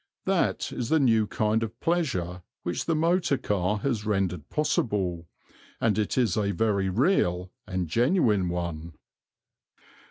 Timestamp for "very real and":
6.53-7.87